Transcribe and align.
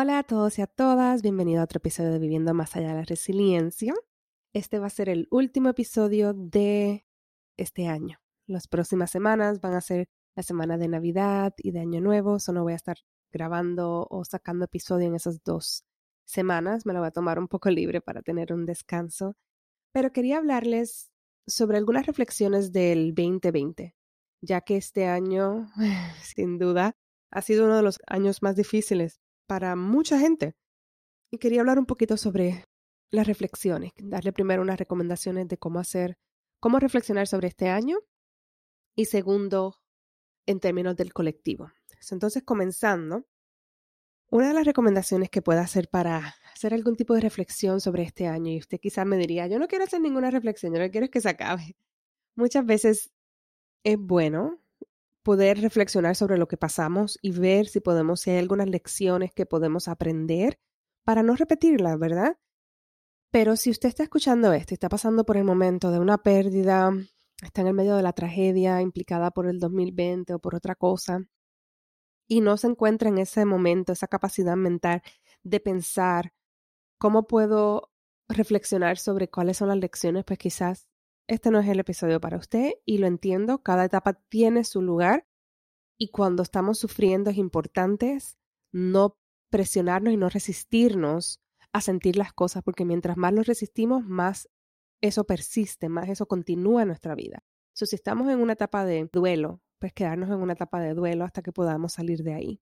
Hola 0.00 0.20
a 0.20 0.22
todos 0.22 0.60
y 0.60 0.62
a 0.62 0.68
todas, 0.68 1.22
bienvenido 1.22 1.60
a 1.60 1.64
otro 1.64 1.78
episodio 1.78 2.12
de 2.12 2.20
Viviendo 2.20 2.54
más 2.54 2.76
allá 2.76 2.90
de 2.90 2.94
la 2.94 3.02
resiliencia. 3.02 3.96
Este 4.52 4.78
va 4.78 4.86
a 4.86 4.90
ser 4.90 5.08
el 5.08 5.26
último 5.32 5.70
episodio 5.70 6.34
de 6.34 7.04
este 7.56 7.88
año. 7.88 8.20
Las 8.46 8.68
próximas 8.68 9.10
semanas 9.10 9.60
van 9.60 9.74
a 9.74 9.80
ser 9.80 10.08
la 10.36 10.44
semana 10.44 10.78
de 10.78 10.86
Navidad 10.86 11.52
y 11.56 11.72
de 11.72 11.80
Año 11.80 12.00
Nuevo, 12.00 12.38
so 12.38 12.52
no 12.52 12.62
voy 12.62 12.74
a 12.74 12.76
estar 12.76 12.98
grabando 13.32 14.06
o 14.08 14.24
sacando 14.24 14.66
episodio 14.66 15.08
en 15.08 15.16
esas 15.16 15.42
dos 15.42 15.84
semanas, 16.24 16.86
me 16.86 16.92
lo 16.92 17.00
voy 17.00 17.08
a 17.08 17.10
tomar 17.10 17.40
un 17.40 17.48
poco 17.48 17.68
libre 17.68 18.00
para 18.00 18.22
tener 18.22 18.52
un 18.52 18.66
descanso, 18.66 19.34
pero 19.90 20.12
quería 20.12 20.38
hablarles 20.38 21.10
sobre 21.44 21.76
algunas 21.76 22.06
reflexiones 22.06 22.70
del 22.70 23.16
2020, 23.16 23.96
ya 24.42 24.60
que 24.60 24.76
este 24.76 25.06
año, 25.06 25.66
sin 26.22 26.56
duda, 26.56 26.94
ha 27.32 27.42
sido 27.42 27.64
uno 27.64 27.74
de 27.74 27.82
los 27.82 27.98
años 28.06 28.42
más 28.42 28.54
difíciles 28.54 29.18
para 29.48 29.74
mucha 29.74 30.20
gente. 30.20 30.54
Y 31.32 31.38
quería 31.38 31.60
hablar 31.60 31.80
un 31.80 31.86
poquito 31.86 32.16
sobre 32.16 32.64
las 33.10 33.26
reflexiones, 33.26 33.92
darle 34.00 34.32
primero 34.32 34.62
unas 34.62 34.78
recomendaciones 34.78 35.48
de 35.48 35.58
cómo 35.58 35.80
hacer, 35.80 36.18
cómo 36.60 36.78
reflexionar 36.78 37.26
sobre 37.26 37.48
este 37.48 37.68
año 37.68 37.98
y 38.94 39.06
segundo, 39.06 39.80
en 40.46 40.60
términos 40.60 40.96
del 40.96 41.12
colectivo. 41.12 41.70
Entonces, 42.10 42.42
comenzando, 42.42 43.26
una 44.30 44.48
de 44.48 44.54
las 44.54 44.66
recomendaciones 44.66 45.30
que 45.30 45.42
pueda 45.42 45.62
hacer 45.62 45.88
para 45.88 46.34
hacer 46.52 46.74
algún 46.74 46.96
tipo 46.96 47.14
de 47.14 47.20
reflexión 47.20 47.80
sobre 47.80 48.02
este 48.02 48.26
año, 48.26 48.52
y 48.52 48.58
usted 48.58 48.78
quizás 48.78 49.06
me 49.06 49.16
diría, 49.16 49.46
yo 49.46 49.58
no 49.58 49.68
quiero 49.68 49.84
hacer 49.84 50.00
ninguna 50.00 50.30
reflexión, 50.30 50.74
yo 50.74 50.80
que 50.80 50.90
quiero 50.90 51.10
que 51.10 51.20
se 51.20 51.28
acabe. 51.28 51.76
Muchas 52.34 52.64
veces 52.64 53.10
es 53.84 53.98
bueno 53.98 54.60
poder 55.22 55.60
reflexionar 55.60 56.16
sobre 56.16 56.38
lo 56.38 56.48
que 56.48 56.56
pasamos 56.56 57.18
y 57.22 57.32
ver 57.32 57.66
si 57.66 57.80
podemos, 57.80 58.20
si 58.20 58.30
hay 58.30 58.38
algunas 58.38 58.68
lecciones 58.68 59.32
que 59.32 59.46
podemos 59.46 59.88
aprender 59.88 60.58
para 61.04 61.22
no 61.22 61.36
repetirlas, 61.36 61.98
¿verdad? 61.98 62.36
Pero 63.30 63.56
si 63.56 63.70
usted 63.70 63.88
está 63.88 64.02
escuchando 64.02 64.52
esto 64.52 64.72
y 64.72 64.76
está 64.76 64.88
pasando 64.88 65.24
por 65.24 65.36
el 65.36 65.44
momento 65.44 65.90
de 65.90 65.98
una 65.98 66.18
pérdida, 66.18 66.92
está 67.42 67.60
en 67.60 67.68
el 67.68 67.74
medio 67.74 67.96
de 67.96 68.02
la 68.02 68.12
tragedia 68.12 68.80
implicada 68.80 69.30
por 69.30 69.46
el 69.46 69.58
2020 69.58 70.34
o 70.34 70.38
por 70.38 70.54
otra 70.54 70.74
cosa, 70.74 71.26
y 72.26 72.40
no 72.40 72.56
se 72.56 72.68
encuentra 72.68 73.08
en 73.08 73.18
ese 73.18 73.44
momento, 73.44 73.92
esa 73.92 74.06
capacidad 74.06 74.56
mental 74.56 75.02
de 75.42 75.60
pensar 75.60 76.32
cómo 76.98 77.26
puedo 77.26 77.90
reflexionar 78.28 78.98
sobre 78.98 79.28
cuáles 79.28 79.56
son 79.56 79.68
las 79.68 79.78
lecciones, 79.78 80.24
pues 80.24 80.38
quizás 80.38 80.88
este 81.28 81.50
no 81.50 81.60
es 81.60 81.68
el 81.68 81.78
episodio 81.78 82.20
para 82.20 82.38
usted 82.38 82.72
y 82.84 82.98
lo 82.98 83.06
entiendo, 83.06 83.62
cada 83.62 83.84
etapa 83.84 84.14
tiene 84.14 84.64
su 84.64 84.82
lugar 84.82 85.26
y 85.98 86.08
cuando 86.08 86.42
estamos 86.42 86.78
sufriendo 86.78 87.30
es 87.30 87.36
importante 87.36 88.18
no 88.72 89.18
presionarnos 89.50 90.14
y 90.14 90.16
no 90.16 90.28
resistirnos 90.28 91.40
a 91.72 91.80
sentir 91.80 92.16
las 92.16 92.32
cosas, 92.32 92.62
porque 92.62 92.84
mientras 92.84 93.16
más 93.16 93.32
lo 93.32 93.42
resistimos, 93.42 94.04
más 94.04 94.48
eso 95.02 95.24
persiste, 95.24 95.88
más 95.88 96.08
eso 96.08 96.26
continúa 96.26 96.82
en 96.82 96.88
nuestra 96.88 97.14
vida. 97.14 97.44
So, 97.74 97.86
si 97.86 97.94
estamos 97.94 98.28
en 98.28 98.40
una 98.40 98.54
etapa 98.54 98.84
de 98.84 99.08
duelo, 99.12 99.60
pues 99.78 99.92
quedarnos 99.92 100.30
en 100.30 100.36
una 100.36 100.54
etapa 100.54 100.80
de 100.80 100.94
duelo 100.94 101.24
hasta 101.24 101.42
que 101.42 101.52
podamos 101.52 101.92
salir 101.92 102.22
de 102.22 102.34
ahí. 102.34 102.60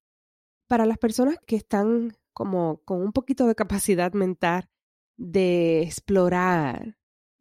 Para 0.67 0.85
las 0.85 0.97
personas 0.97 1.37
que 1.47 1.55
están 1.55 2.15
como 2.33 2.81
con 2.83 3.01
un 3.01 3.13
poquito 3.13 3.47
de 3.47 3.55
capacidad 3.55 4.11
mental 4.13 4.69
de 5.15 5.81
explorar 5.81 6.96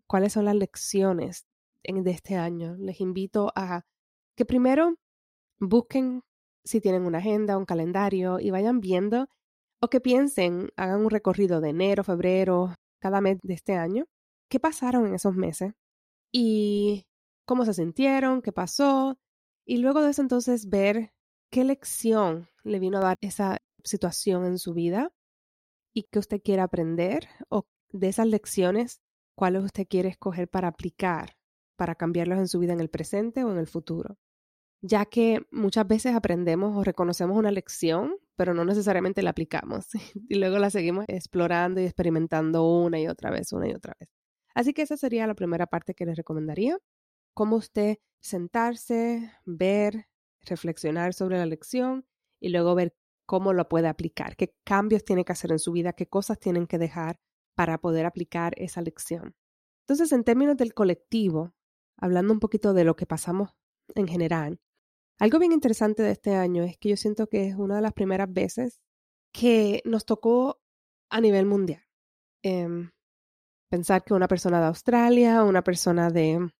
cuáles 0.07 0.33
son 0.33 0.45
las 0.45 0.55
lecciones 0.55 1.47
de 1.83 2.11
este 2.11 2.35
año, 2.35 2.75
les 2.79 3.01
invito 3.01 3.53
a 3.55 3.83
que 4.37 4.45
primero 4.45 4.97
busquen 5.61 6.23
si 6.65 6.81
tienen 6.81 7.07
una 7.07 7.19
agenda, 7.19 7.57
un 7.57 7.65
calendario 7.65 8.41
y 8.41 8.51
vayan 8.51 8.81
viendo 8.81 9.29
o 9.81 9.89
que 9.89 10.01
piensen, 10.01 10.71
hagan 10.77 11.05
un 11.05 11.11
recorrido 11.11 11.61
de 11.61 11.71
enero, 11.71 12.03
febrero, 12.03 12.75
cada 12.99 13.21
mes 13.21 13.39
de 13.43 13.55
este 13.55 13.75
año, 13.75 14.07
qué 14.49 14.59
pasaron 14.59 15.07
en 15.07 15.15
esos 15.15 15.37
meses 15.37 15.75
y 16.33 17.07
cómo 17.45 17.65
se 17.65 17.75
sintieron, 17.75 18.43
qué 18.43 18.53
pasó, 18.53 19.17
y 19.65 19.79
luego 19.79 20.03
de 20.03 20.11
eso 20.11 20.23
entonces 20.23 20.69
ver 20.69 21.13
qué 21.51 21.65
lección 21.65 22.49
le 22.65 22.81
vino 22.81 22.99
a 22.99 23.03
dar 23.03 23.17
esa 23.21 23.59
situación 23.85 24.45
en 24.45 24.59
su 24.59 24.75
vida 24.75 25.13
y 25.95 26.05
qué 26.05 26.19
usted 26.19 26.41
quiere 26.43 26.63
aprender 26.63 27.29
o 27.49 27.67
de 27.91 28.09
esas 28.09 28.27
lecciones, 28.27 29.01
cuáles 29.37 29.63
usted 29.63 29.87
quiere 29.89 30.09
escoger 30.09 30.49
para 30.49 30.69
aplicar, 30.69 31.37
para 31.77 31.95
cambiarlos 31.95 32.39
en 32.39 32.49
su 32.49 32.59
vida 32.59 32.73
en 32.73 32.81
el 32.81 32.91
presente 32.91 33.45
o 33.45 33.53
en 33.53 33.59
el 33.59 33.69
futuro 33.69 34.19
ya 34.83 35.05
que 35.07 35.47
muchas 35.51 35.87
veces 35.87 36.15
aprendemos 36.15 36.77
o 36.77 36.85
reconocemos 36.85 37.37
una 37.37 37.51
lección, 37.51 38.17
pero 38.37 38.55
no 38.55 38.65
necesariamente 38.65 39.23
la 39.23 39.31
aplicamos 39.31 39.87
y 40.29 40.37
luego 40.37 40.59
la 40.59 40.71
seguimos 40.71 41.05
explorando 41.09 41.81
y 41.81 41.85
experimentando 41.85 42.65
una 42.65 43.01
y 43.01 43.09
otra 43.09 43.31
vez, 43.31 43.53
una 43.53 43.69
y 43.69 43.75
otra 43.75 43.95
vez. 43.99 44.09
Así 44.55 44.73
que 44.73 44.83
esa 44.83 44.97
sería 44.97 45.27
la 45.27 45.35
primera 45.35 45.67
parte 45.67 45.95
que 45.95 46.07
les 46.07 46.17
recomendaría, 46.17 46.79
cómo 47.35 47.57
usted 47.57 47.99
sentarse, 48.21 49.31
ver, 49.45 50.07
reflexionar 50.43 51.13
sobre 51.15 51.39
la 51.39 51.47
lección 51.47 52.07
y 52.41 52.51
luego 52.51 52.75
ver 52.75 52.95
cómo 53.27 53.53
lo 53.53 53.69
puede 53.69 53.89
aplicar, 53.89 54.37
qué 54.37 54.55
cambios 54.65 55.05
tiene 55.05 55.25
que 55.25 55.33
hacer 55.33 55.53
en 55.53 55.59
su 55.59 55.73
vida, 55.73 55.93
qué 55.93 56.07
cosas 56.07 56.39
tienen 56.39 56.67
que 56.67 56.79
dejar 56.79 57.19
para 57.57 57.79
poder 57.79 58.07
aplicar 58.07 58.55
esa 58.59 58.83
lección. 58.83 59.35
Entonces, 59.81 60.13
en 60.13 60.23
términos 60.23 60.57
del 60.57 60.75
colectivo, 60.75 61.55
hablando 61.97 62.33
un 62.33 62.41
poquito 62.41 62.75
de 62.75 62.85
lo 62.85 62.95
que 62.95 63.07
pasamos 63.07 63.51
en 63.95 64.07
general, 64.07 64.61
algo 65.19 65.39
bien 65.39 65.53
interesante 65.53 66.03
de 66.03 66.13
este 66.13 66.35
año 66.35 66.63
es 66.63 66.77
que 66.77 66.91
yo 66.91 66.97
siento 66.97 67.29
que 67.29 67.49
es 67.49 67.57
una 67.57 67.77
de 67.77 67.83
las 67.83 67.95
primeras 67.95 68.33
veces 68.33 68.81
que 69.33 69.83
nos 69.85 70.05
tocó 70.05 70.61
a 71.11 71.21
nivel 71.21 71.47
mundial. 71.47 71.83
Em, 72.43 72.91
pensar 73.71 74.05
que 74.05 74.15
una 74.15 74.29
persona 74.29 74.61
de 74.61 74.67
Australia, 74.67 75.43
una 75.43 75.63
persona 75.63 76.11
de 76.11 76.51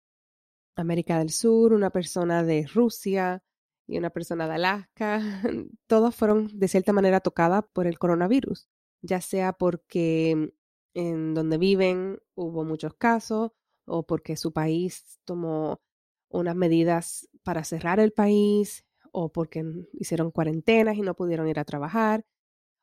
América 0.77 1.19
del 1.19 1.31
Sur, 1.31 1.73
una 1.73 1.91
persona 1.91 2.43
de 2.43 2.67
Rusia 2.67 3.43
y 3.87 3.99
una 3.99 4.11
persona 4.11 4.49
de 4.49 4.55
Alaska, 4.55 5.21
todos 5.87 6.15
fueron 6.15 6.49
de 6.59 6.69
cierta 6.69 6.93
manera 6.93 7.21
tocadas 7.21 7.65
por 7.73 7.87
el 7.87 7.99
coronavirus, 7.99 8.69
ya 9.03 9.21
sea 9.21 9.53
porque 9.53 10.53
en 10.97 11.35
donde 11.35 11.59
viven 11.59 12.19
hubo 12.35 12.65
muchos 12.65 12.95
casos 12.95 13.53
o 13.85 14.07
porque 14.07 14.37
su 14.37 14.53
país 14.53 15.21
tomó 15.27 15.83
unas 16.31 16.57
medidas 16.57 17.29
para 17.45 17.65
cerrar 17.65 18.01
el 18.01 18.13
país 18.13 18.85
o 19.13 19.31
porque 19.31 19.63
hicieron 19.93 20.31
cuarentenas 20.31 20.97
y 20.97 21.03
no 21.03 21.15
pudieron 21.15 21.49
ir 21.49 21.59
a 21.59 21.65
trabajar 21.67 22.25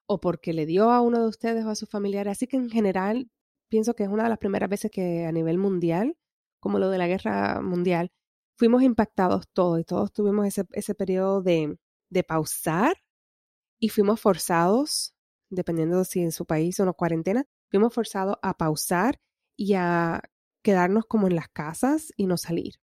o 0.07 0.19
porque 0.22 0.53
le 0.53 0.68
dio 0.68 0.91
a 0.91 1.02
uno 1.02 1.22
de 1.22 1.28
ustedes 1.28 1.66
o 1.66 1.69
a 1.69 1.75
sus 1.75 1.90
familiares. 1.90 2.34
Así 2.34 2.46
que 2.46 2.57
en 2.57 2.69
general 2.69 3.31
pienso 3.68 3.96
que 3.96 4.03
es 4.03 4.09
una 4.09 4.23
de 4.23 4.29
las 4.29 4.38
primeras 4.38 4.69
veces 4.69 4.91
que 4.91 5.25
a 5.25 5.31
nivel 5.31 5.57
mundial, 5.57 6.16
como 6.59 6.78
lo 6.78 6.90
de 6.90 7.00
la 7.00 7.07
guerra 7.07 7.62
mundial, 7.62 8.12
fuimos 8.56 8.84
impactados 8.84 9.47
todos 9.53 9.79
y 9.79 9.85
todos 9.85 10.14
tuvimos 10.14 10.46
ese, 10.46 10.66
ese 10.73 10.93
periodo 10.93 11.41
de, 11.41 11.79
de 12.11 12.23
pausar 12.23 12.96
y 13.79 13.90
fuimos 13.90 14.22
forzados, 14.22 15.16
dependiendo 15.49 15.97
de 15.97 16.05
si 16.05 16.22
en 16.22 16.32
su 16.32 16.46
país 16.46 16.79
o 16.79 16.85
no 16.85 16.93
cuarentena, 16.93 17.46
fuimos 17.73 17.91
forzados 17.91 18.35
a 18.43 18.55
pausar 18.55 19.20
y 19.58 19.73
a 19.73 20.22
quedarnos 20.61 21.05
como 21.08 21.25
en 21.25 21.35
las 21.35 21.49
casas 21.49 22.14
y 22.16 22.28
no 22.28 22.37
salir. 22.37 22.75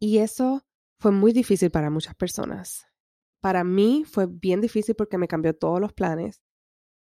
Y 0.00 0.18
eso 0.18 0.66
fue 0.98 1.12
muy 1.12 1.32
difícil 1.32 1.70
para 1.70 1.90
muchas 1.90 2.16
personas. 2.16 2.86
Para 3.40 3.62
mí 3.62 4.02
fue 4.04 4.26
bien 4.26 4.60
difícil 4.60 4.96
porque 4.96 5.16
me 5.16 5.28
cambió 5.28 5.54
todos 5.54 5.80
los 5.80 5.92
planes 5.92 6.42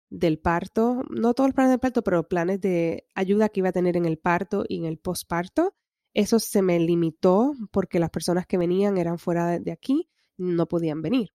del 0.09 0.39
parto, 0.39 1.03
no 1.11 1.35
todos 1.35 1.49
los 1.49 1.53
planes 1.53 1.69
del 1.69 1.79
parto, 1.79 2.03
pero 2.03 2.27
planes 2.27 2.59
de 2.59 3.05
ayuda 3.13 3.49
que 3.49 3.59
iba 3.59 3.69
a 3.69 3.73
tener 3.73 3.95
en 3.97 4.05
el 4.05 4.17
parto 4.17 4.65
y 4.67 4.79
en 4.79 4.85
el 4.85 4.97
posparto. 4.97 5.75
Eso 6.15 6.39
se 6.39 6.63
me 6.63 6.79
limitó 6.79 7.53
porque 7.69 7.99
las 7.99 8.09
personas 8.09 8.47
que 8.47 8.57
venían 8.57 8.97
eran 8.97 9.19
fuera 9.19 9.59
de 9.59 9.71
aquí, 9.71 10.09
no 10.37 10.67
podían 10.67 11.03
venir. 11.03 11.33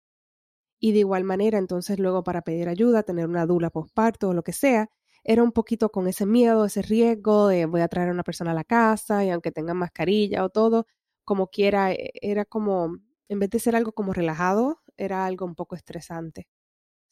Y 0.81 0.91
de 0.91 0.99
igual 0.99 1.23
manera, 1.23 1.59
entonces 1.59 2.01
luego 2.01 2.25
para 2.25 2.43
pedir 2.43 2.69
ayuda, 2.69 3.05
tener 3.05 3.29
una 3.29 3.47
dula 3.47 3.71
posparto 3.71 4.31
o 4.31 4.35
lo 4.35 4.43
que 4.43 4.53
sea, 4.53 4.91
era 5.27 5.43
un 5.43 5.53
poquito 5.53 5.91
con 5.91 6.07
ese 6.09 6.25
miedo, 6.25 6.65
ese 6.65 6.83
riesgo 6.83 7.49
de 7.49 7.67
voy 7.67 7.81
a 7.81 7.89
traer 7.89 8.11
a 8.11 8.13
una 8.13 8.23
persona 8.23 8.53
a 8.53 8.55
la 8.55 8.65
casa 8.65 9.25
y 9.25 9.31
aunque 9.31 9.51
tenga 9.53 9.75
mascarilla 9.75 10.45
o 10.45 10.51
todo, 10.51 10.87
como 11.25 11.49
quiera, 11.49 11.93
e, 11.93 12.13
era 12.23 12.45
como, 12.45 12.97
en 13.29 13.39
vez 13.41 13.51
de 13.51 13.59
ser 13.59 13.75
algo 13.77 13.93
como 13.93 14.13
relajado, 14.13 14.81
era 14.97 15.27
algo 15.27 15.45
un 15.47 15.57
poco 15.57 15.75
estresante. 15.75 16.47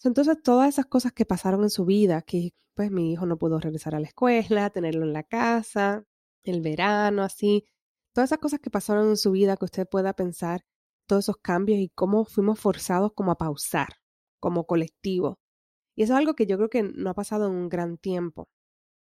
Entonces, 0.04 0.38
todas 0.42 0.68
esas 0.68 0.86
cosas 0.86 1.12
que 1.12 1.24
pasaron 1.26 1.62
en 1.64 1.70
su 1.70 1.84
vida, 1.86 2.22
que 2.22 2.52
pues 2.74 2.90
mi 2.90 3.12
hijo 3.12 3.26
no 3.26 3.38
pudo 3.38 3.58
regresar 3.60 3.94
a 3.94 4.00
la 4.00 4.08
escuela, 4.08 4.70
tenerlo 4.70 5.04
en 5.04 5.12
la 5.12 5.22
casa, 5.24 6.04
el 6.44 6.60
verano, 6.62 7.22
así, 7.22 7.64
todas 8.14 8.28
esas 8.30 8.38
cosas 8.38 8.60
que 8.60 8.70
pasaron 8.70 9.08
en 9.10 9.16
su 9.16 9.32
vida 9.32 9.56
que 9.56 9.64
usted 9.66 9.88
pueda 9.88 10.12
pensar, 10.14 10.62
todos 11.08 11.24
esos 11.26 11.38
cambios 11.38 11.78
y 11.80 11.90
cómo 11.94 12.24
fuimos 12.26 12.60
forzados 12.60 13.12
como 13.14 13.32
a 13.32 13.38
pausar, 13.38 13.88
como 14.40 14.66
colectivo. 14.66 15.38
Y 15.96 16.02
eso 16.02 16.14
es 16.14 16.18
algo 16.18 16.34
que 16.34 16.46
yo 16.46 16.56
creo 16.56 16.70
que 16.70 16.82
no 16.82 17.10
ha 17.10 17.14
pasado 17.14 17.46
en 17.46 17.52
un 17.52 17.68
gran 17.68 17.98
tiempo. 17.98 18.48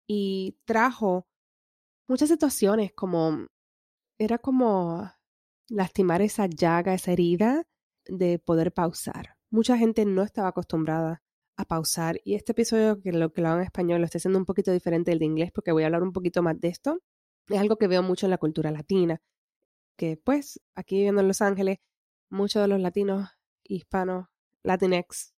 Y 0.06 0.58
trajo 0.64 1.26
muchas 2.08 2.28
situaciones 2.28 2.92
como, 2.92 3.46
era 4.18 4.38
como 4.38 5.10
lastimar 5.68 6.22
esa 6.22 6.46
llaga, 6.46 6.94
esa 6.94 7.12
herida 7.12 7.64
de 8.06 8.38
poder 8.38 8.72
pausar. 8.72 9.36
Mucha 9.50 9.78
gente 9.78 10.04
no 10.04 10.22
estaba 10.22 10.48
acostumbrada 10.48 11.22
a 11.56 11.64
pausar 11.64 12.20
y 12.24 12.34
este 12.34 12.52
episodio 12.52 13.00
que 13.02 13.12
lo 13.12 13.32
que 13.32 13.42
lo 13.42 13.48
hago 13.48 13.58
en 13.58 13.64
español 13.64 14.00
lo 14.00 14.06
estoy 14.06 14.18
haciendo 14.18 14.38
un 14.38 14.46
poquito 14.46 14.72
diferente 14.72 15.10
del 15.10 15.18
de 15.18 15.26
inglés 15.26 15.52
porque 15.52 15.72
voy 15.72 15.82
a 15.82 15.86
hablar 15.86 16.02
un 16.02 16.12
poquito 16.12 16.42
más 16.42 16.58
de 16.58 16.68
esto. 16.68 17.00
Es 17.48 17.58
algo 17.58 17.76
que 17.76 17.88
veo 17.88 18.02
mucho 18.02 18.26
en 18.26 18.30
la 18.30 18.38
cultura 18.38 18.70
latina, 18.70 19.20
que 19.96 20.16
pues 20.16 20.60
aquí 20.74 20.96
viviendo 20.96 21.20
en 21.20 21.28
Los 21.28 21.42
Ángeles, 21.42 21.78
muchos 22.30 22.62
de 22.62 22.68
los 22.68 22.80
latinos, 22.80 23.28
hispanos, 23.64 24.28
latinex, 24.62 25.34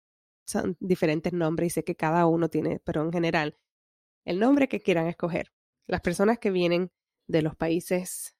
diferentes 0.80 1.32
nombres 1.32 1.66
y 1.66 1.70
sé 1.70 1.84
que 1.84 1.96
cada 1.96 2.26
uno 2.26 2.48
tiene, 2.48 2.80
pero 2.80 3.02
en 3.02 3.12
general, 3.12 3.56
el 4.24 4.38
nombre 4.38 4.68
que 4.68 4.80
quieran 4.80 5.06
escoger. 5.06 5.52
Las 5.86 6.00
personas 6.00 6.38
que 6.38 6.50
vienen 6.50 6.92
de 7.26 7.42
los 7.42 7.56
países 7.56 8.36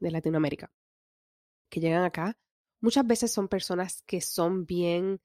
de 0.00 0.10
Latinoamérica, 0.10 0.72
que 1.68 1.80
llegan 1.80 2.04
acá, 2.04 2.38
muchas 2.80 3.06
veces 3.06 3.30
son 3.30 3.48
personas 3.48 4.02
que 4.02 4.20
son 4.20 4.66
bien 4.66 5.20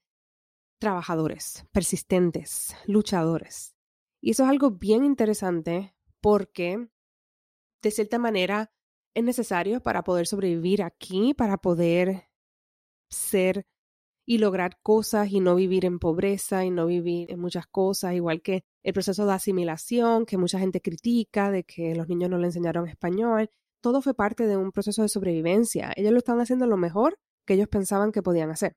trabajadores, 0.78 1.66
persistentes, 1.72 2.76
luchadores. 2.86 3.74
Y 4.20 4.30
eso 4.30 4.44
es 4.44 4.50
algo 4.50 4.70
bien 4.70 5.04
interesante 5.04 5.94
porque, 6.20 6.88
de 7.82 7.90
cierta 7.90 8.18
manera, 8.18 8.72
es 9.14 9.24
necesario 9.24 9.82
para 9.82 10.04
poder 10.04 10.26
sobrevivir 10.26 10.82
aquí, 10.82 11.32
para 11.34 11.56
poder 11.56 12.28
ser 13.08 13.66
y 14.26 14.38
lograr 14.38 14.78
cosas 14.82 15.30
y 15.30 15.40
no 15.40 15.54
vivir 15.54 15.84
en 15.84 16.00
pobreza 16.00 16.64
y 16.64 16.70
no 16.70 16.86
vivir 16.86 17.30
en 17.30 17.40
muchas 17.40 17.66
cosas, 17.68 18.14
igual 18.14 18.42
que 18.42 18.64
el 18.82 18.92
proceso 18.92 19.24
de 19.24 19.32
asimilación 19.32 20.26
que 20.26 20.36
mucha 20.36 20.58
gente 20.58 20.82
critica, 20.82 21.50
de 21.50 21.64
que 21.64 21.94
los 21.94 22.08
niños 22.08 22.28
no 22.28 22.38
le 22.38 22.46
enseñaron 22.46 22.88
español, 22.88 23.48
todo 23.80 24.02
fue 24.02 24.14
parte 24.14 24.46
de 24.46 24.56
un 24.56 24.72
proceso 24.72 25.02
de 25.02 25.08
sobrevivencia. 25.08 25.92
Ellos 25.96 26.12
lo 26.12 26.18
están 26.18 26.40
haciendo 26.40 26.66
lo 26.66 26.76
mejor 26.76 27.16
que 27.46 27.54
ellos 27.54 27.68
pensaban 27.68 28.10
que 28.10 28.22
podían 28.22 28.50
hacer. 28.50 28.74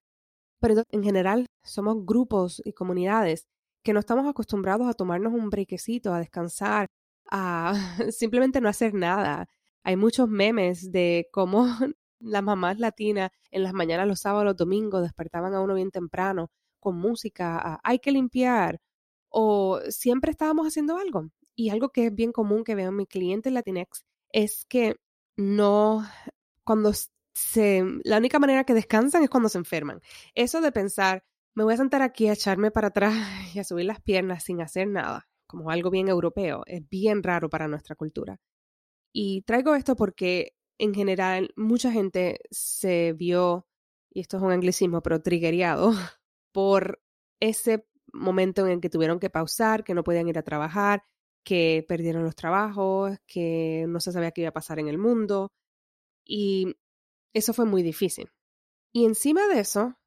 Pero 0.60 0.84
en 0.92 1.04
general 1.04 1.48
somos 1.64 2.06
grupos 2.06 2.62
y 2.64 2.74
comunidades 2.74 3.48
que 3.84 3.94
no 3.94 4.00
estamos 4.00 4.28
acostumbrados 4.28 4.88
a 4.88 4.94
tomarnos 4.94 5.34
un 5.34 5.50
brequecito, 5.50 6.14
a 6.14 6.20
descansar, 6.20 6.88
a 7.32 7.74
simplemente 8.12 8.62
no 8.62 8.70
hacer 8.70 8.94
nada. 8.94 9.48
Hay 9.84 9.96
muchos 9.96 10.30
memes 10.30 10.92
de 10.92 11.28
cómo 11.32 11.66
las 12.20 12.44
mamás 12.44 12.80
latinas 12.80 13.32
en 13.52 13.64
las 13.64 13.74
mañanas, 13.74 14.08
los 14.08 14.20
sábados, 14.20 14.46
los 14.46 14.58
domingos, 14.58 15.02
despertaban 15.02 15.54
a 15.54 15.62
uno 15.62 15.76
bien 15.76 15.92
temprano 15.92 16.52
con 16.80 16.98
música, 16.98 17.80
hay 17.84 18.00
que 18.00 18.12
limpiar, 18.12 18.80
o 19.30 19.80
siempre 19.90 20.32
estábamos 20.32 20.68
haciendo 20.68 20.98
algo. 20.98 21.30
Y 21.56 21.70
algo 21.70 21.90
que 21.90 22.08
es 22.08 22.16
bien 22.16 22.32
común 22.32 22.64
que 22.64 22.76
veo 22.76 22.90
en 22.90 22.96
mi 22.96 23.06
cliente 23.06 23.52
Latinex 23.52 24.06
es 24.32 24.66
que 24.66 24.96
no, 25.36 26.06
cuando 26.64 26.94
se, 27.34 27.84
la 28.04 28.18
única 28.18 28.40
manera 28.40 28.64
que 28.64 28.74
descansan 28.74 29.24
es 29.24 29.30
cuando 29.30 29.50
se 29.50 29.58
enferman. 29.58 30.02
Eso 30.36 30.62
de 30.62 30.72
pensar, 30.72 31.24
me 31.56 31.64
voy 31.64 31.74
a 31.74 31.78
sentar 31.78 32.02
aquí 32.02 32.28
a 32.28 32.34
echarme 32.34 32.72
para 32.72 32.88
atrás 32.90 33.14
y 33.56 33.60
a 33.60 33.64
subir 33.64 33.86
las 33.86 34.02
piernas 34.02 34.44
sin 34.44 34.62
hacer 34.62 34.88
nada, 34.88 35.28
como 35.48 35.70
algo 35.70 35.90
bien 35.90 36.08
europeo, 36.10 36.64
es 36.66 36.88
bien 36.90 37.24
raro 37.24 37.50
para 37.50 37.68
nuestra 37.68 37.96
cultura. 37.96 38.40
Y 39.12 39.42
traigo 39.44 39.76
esto 39.76 39.96
porque 39.96 40.54
en 40.80 40.94
general 40.94 41.54
mucha 41.56 41.92
gente 41.92 42.40
se 42.50 43.14
vio, 43.14 43.68
y 44.12 44.22
esto 44.22 44.38
es 44.38 44.44
un 44.44 44.52
anglicismo, 44.52 45.02
pero 45.04 45.22
triggereado 45.22 45.92
por 46.52 47.02
ese 47.40 47.86
momento 48.12 48.66
en 48.66 48.74
el 48.74 48.82
que 48.82 48.90
tuvieron 48.90 49.20
que 49.20 49.30
pausar, 49.30 49.84
que 49.84 49.94
no 49.94 50.04
podían 50.04 50.28
ir 50.28 50.40
a 50.40 50.44
trabajar, 50.44 51.04
que 51.44 51.86
perdieron 51.88 52.24
los 52.24 52.36
trabajos, 52.36 53.18
que 53.28 53.86
no 53.88 54.00
se 54.00 54.12
sabía 54.12 54.32
qué 54.32 54.42
iba 54.42 54.50
a 54.50 54.54
pasar 54.54 54.80
en 54.80 54.88
el 54.88 54.98
mundo. 54.98 55.52
Y 56.26 56.76
eso 57.34 57.54
fue 57.54 57.66
muy 57.66 57.84
difícil. 57.84 58.32
Y 58.94 59.06
encima 59.06 59.48
de 59.48 59.60
eso, 59.60 60.00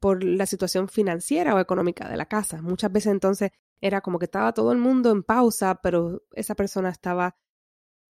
por 0.00 0.24
la 0.24 0.46
situación 0.46 0.88
financiera 0.88 1.54
o 1.54 1.60
económica 1.60 2.08
de 2.08 2.16
la 2.16 2.26
casa, 2.26 2.62
muchas 2.62 2.92
veces 2.92 3.12
entonces 3.12 3.50
era 3.80 4.00
como 4.00 4.18
que 4.18 4.26
estaba 4.26 4.54
todo 4.54 4.72
el 4.72 4.78
mundo 4.78 5.10
en 5.10 5.22
pausa, 5.22 5.80
pero 5.82 6.22
esa 6.32 6.54
persona 6.54 6.90
estaba 6.90 7.36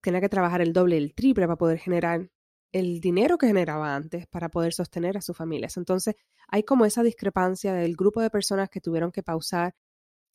tenía 0.03 0.21
que 0.21 0.29
trabajar 0.29 0.61
el 0.61 0.73
doble 0.73 0.99
el 0.99 1.15
triple 1.15 1.47
para 1.47 1.57
poder 1.57 1.79
generar 1.79 2.31
el 2.73 3.01
dinero 3.01 3.39
que 3.39 3.47
generaba 3.47 3.95
antes 3.95 4.27
para 4.27 4.49
poder 4.49 4.73
sostener 4.73 5.17
a 5.17 5.23
sus 5.23 5.37
familias. 5.37 5.77
Entonces, 5.77 6.17
hay 6.49 6.65
como 6.65 6.85
esa 6.87 7.03
discrepancia 7.03 7.75
del 7.75 7.97
grupo 7.97 8.21
de 8.21 8.31
personas 8.31 8.71
que 8.71 8.81
tuvieron 8.81 9.13
que 9.13 9.23
pausar 9.23 9.75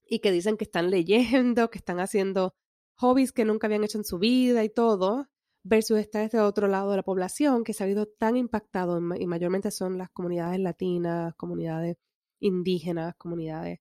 y 0.06 0.20
que 0.20 0.32
dicen 0.32 0.58
que 0.58 0.64
están 0.66 0.90
leyendo, 0.92 1.70
que 1.70 1.80
están 1.80 2.00
haciendo 2.00 2.56
hobbies 2.96 3.32
que 3.32 3.46
nunca 3.46 3.68
habían 3.68 3.84
hecho 3.84 3.98
en 3.98 4.06
su 4.06 4.20
vida 4.20 4.64
y 4.64 4.70
todo, 4.70 5.28
versus 5.64 6.00
está 6.00 6.24
este 6.24 6.40
otro 6.40 6.68
lado 6.68 6.92
de 6.92 6.98
la 6.98 7.04
población 7.04 7.64
que 7.64 7.74
se 7.74 7.84
ha 7.84 7.90
ido 7.90 8.08
tan 8.08 8.38
impactado 8.38 9.00
y 9.16 9.28
mayormente 9.28 9.72
son 9.72 9.98
las 9.98 10.10
comunidades 10.12 10.60
latinas, 10.60 11.34
comunidades 11.36 11.98
indígenas, 12.40 13.16
comunidades 13.16 13.80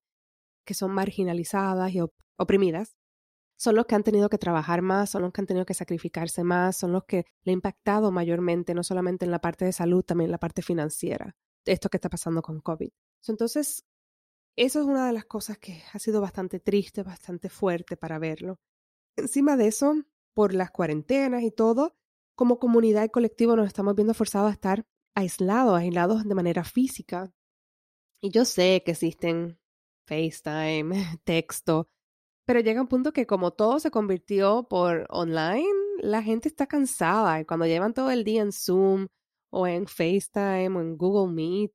que 0.64 0.74
son 0.74 0.92
marginalizadas 0.92 1.92
y 1.94 2.00
oprimidas, 2.36 2.96
son 3.56 3.74
los 3.74 3.86
que 3.86 3.94
han 3.94 4.02
tenido 4.02 4.28
que 4.28 4.38
trabajar 4.38 4.82
más, 4.82 5.10
son 5.10 5.22
los 5.22 5.32
que 5.32 5.40
han 5.40 5.46
tenido 5.46 5.66
que 5.66 5.74
sacrificarse 5.74 6.44
más, 6.44 6.76
son 6.76 6.92
los 6.92 7.04
que 7.04 7.24
le 7.42 7.52
ha 7.52 7.54
impactado 7.54 8.12
mayormente, 8.12 8.74
no 8.74 8.82
solamente 8.82 9.24
en 9.24 9.30
la 9.30 9.40
parte 9.40 9.64
de 9.64 9.72
salud, 9.72 10.02
también 10.02 10.26
en 10.28 10.32
la 10.32 10.38
parte 10.38 10.62
financiera, 10.62 11.34
esto 11.64 11.88
que 11.88 11.96
está 11.96 12.10
pasando 12.10 12.42
con 12.42 12.60
COVID. 12.60 12.90
Entonces, 13.28 13.84
eso 14.56 14.80
es 14.80 14.86
una 14.86 15.06
de 15.06 15.12
las 15.12 15.24
cosas 15.24 15.58
que 15.58 15.82
ha 15.92 15.98
sido 15.98 16.20
bastante 16.20 16.60
triste, 16.60 17.02
bastante 17.02 17.48
fuerte 17.48 17.96
para 17.96 18.18
verlo. 18.18 18.58
Encima 19.16 19.56
de 19.56 19.68
eso, 19.68 19.94
por 20.34 20.54
las 20.54 20.70
cuarentenas 20.70 21.42
y 21.42 21.50
todo, 21.50 21.96
como 22.34 22.58
comunidad 22.58 23.04
y 23.04 23.08
colectivo 23.08 23.56
nos 23.56 23.66
estamos 23.66 23.94
viendo 23.94 24.14
forzados 24.14 24.50
a 24.50 24.52
estar 24.52 24.86
aislados, 25.14 25.78
aislados 25.78 26.24
de 26.24 26.34
manera 26.34 26.64
física. 26.64 27.32
Y 28.20 28.30
yo 28.30 28.44
sé 28.44 28.82
que 28.84 28.92
existen 28.92 29.58
FaceTime, 30.06 31.20
texto, 31.24 31.88
pero 32.46 32.60
llega 32.60 32.80
un 32.80 32.88
punto 32.88 33.12
que 33.12 33.26
como 33.26 33.52
todo 33.52 33.80
se 33.80 33.90
convirtió 33.90 34.66
por 34.70 35.06
online, 35.10 35.66
la 35.98 36.22
gente 36.22 36.48
está 36.48 36.66
cansada 36.66 37.40
y 37.40 37.44
cuando 37.44 37.66
llevan 37.66 37.92
todo 37.92 38.10
el 38.10 38.24
día 38.24 38.42
en 38.42 38.52
Zoom 38.52 39.08
o 39.50 39.66
en 39.66 39.86
FaceTime 39.86 40.68
o 40.68 40.80
en 40.80 40.96
Google 40.96 41.32
Meet, 41.34 41.72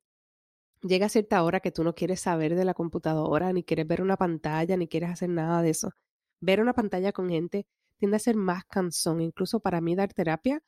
llega 0.82 1.06
a 1.06 1.08
cierta 1.10 1.42
hora 1.44 1.60
que 1.60 1.72
tú 1.72 1.84
no 1.84 1.94
quieres 1.94 2.20
saber 2.20 2.54
de 2.54 2.64
la 2.64 2.74
computadora, 2.74 3.52
ni 3.52 3.64
quieres 3.64 3.86
ver 3.86 4.02
una 4.02 4.16
pantalla, 4.16 4.76
ni 4.76 4.88
quieres 4.88 5.10
hacer 5.10 5.28
nada 5.28 5.62
de 5.62 5.70
eso. 5.70 5.92
Ver 6.40 6.60
una 6.60 6.72
pantalla 6.72 7.12
con 7.12 7.28
gente 7.28 7.66
tiende 7.98 8.16
a 8.16 8.20
ser 8.20 8.36
más 8.36 8.64
cansón, 8.64 9.20
incluso 9.20 9.60
para 9.60 9.80
mí 9.80 9.94
dar 9.94 10.12
terapia, 10.12 10.62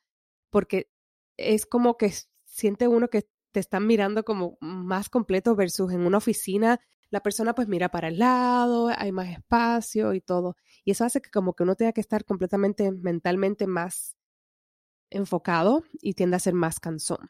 porque 0.51 0.89
es 1.37 1.65
como 1.65 1.97
que 1.97 2.13
siente 2.45 2.87
uno 2.87 3.09
que 3.09 3.27
te 3.51 3.59
están 3.59 3.87
mirando 3.87 4.23
como 4.23 4.57
más 4.61 5.09
completo 5.09 5.55
versus 5.55 5.91
en 5.91 6.01
una 6.01 6.17
oficina 6.19 6.79
la 7.09 7.21
persona 7.21 7.53
pues 7.55 7.67
mira 7.67 7.89
para 7.89 8.07
el 8.09 8.19
lado, 8.19 8.89
hay 8.95 9.11
más 9.11 9.29
espacio 9.29 10.13
y 10.13 10.21
todo. 10.21 10.55
Y 10.83 10.91
eso 10.91 11.05
hace 11.05 11.21
que 11.21 11.29
como 11.29 11.53
que 11.53 11.63
uno 11.63 11.75
tenga 11.75 11.93
que 11.93 12.01
estar 12.01 12.25
completamente 12.25 12.91
mentalmente 12.91 13.67
más 13.67 14.15
enfocado 15.09 15.83
y 16.01 16.13
tiende 16.13 16.35
a 16.35 16.39
ser 16.39 16.53
más 16.53 16.79
cansón. 16.79 17.29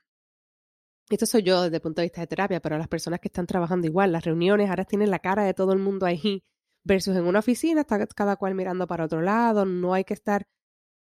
Esto 1.10 1.26
soy 1.28 1.44
yo 1.44 1.62
desde 1.62 1.76
el 1.76 1.82
punto 1.82 2.02
de 2.02 2.08
vista 2.08 2.22
de 2.22 2.28
terapia, 2.28 2.60
pero 2.60 2.78
las 2.78 2.88
personas 2.88 3.20
que 3.20 3.28
están 3.28 3.46
trabajando 3.46 3.86
igual, 3.86 4.12
las 4.12 4.26
reuniones 4.26 4.70
ahora 4.70 4.86
tienen 4.86 5.12
la 5.12 5.20
cara 5.20 5.44
de 5.44 5.54
todo 5.54 5.72
el 5.74 5.80
mundo 5.80 6.06
ahí, 6.06 6.44
versus 6.84 7.16
en 7.16 7.26
una 7.26 7.40
oficina 7.40 7.82
está 7.82 8.04
cada 8.08 8.36
cual 8.38 8.56
mirando 8.56 8.88
para 8.88 9.06
otro 9.06 9.22
lado, 9.22 9.66
no 9.66 9.94
hay 9.94 10.04
que 10.04 10.14
estar 10.16 10.48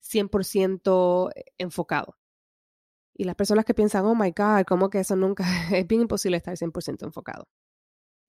100% 0.02 1.32
enfocado. 1.58 2.18
Y 3.14 3.26
las 3.26 3.36
personas 3.36 3.66
que 3.66 3.74
piensan, 3.74 4.06
oh 4.06 4.16
my 4.16 4.32
God, 4.32 4.64
¿cómo 4.66 4.90
que 4.90 5.00
eso 5.00 5.16
nunca? 5.18 5.44
Es 5.76 5.86
bien 5.86 6.02
imposible 6.02 6.38
estar 6.38 6.56
100% 6.56 7.06
enfocado. 7.06 7.48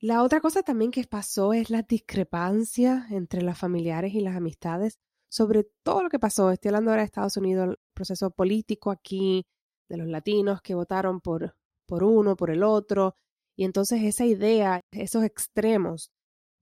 La 0.02 0.22
otra 0.22 0.40
cosa 0.40 0.62
también 0.62 0.90
que 0.90 1.04
pasó 1.04 1.52
es 1.52 1.68
la 1.68 1.82
discrepancia 1.82 3.06
entre 3.10 3.42
los 3.42 3.58
familiares 3.58 4.14
y 4.14 4.20
las 4.20 4.34
amistades 4.34 4.98
sobre 5.28 5.64
todo 5.84 6.02
lo 6.02 6.08
que 6.08 6.18
pasó. 6.18 6.50
Estoy 6.50 6.70
hablando 6.70 6.90
ahora 6.90 7.02
de 7.02 7.06
Estados 7.06 7.36
Unidos, 7.36 7.68
el 7.68 7.76
proceso 7.94 8.30
político 8.30 8.90
aquí, 8.90 9.46
de 9.90 9.98
los 9.98 10.08
latinos 10.08 10.62
que 10.62 10.74
votaron 10.74 11.20
por, 11.20 11.54
por 11.86 12.02
uno, 12.02 12.34
por 12.34 12.50
el 12.50 12.62
otro. 12.62 13.14
Y 13.56 13.64
entonces 13.64 14.02
esa 14.02 14.24
idea, 14.24 14.80
esos 14.90 15.22
extremos 15.22 16.10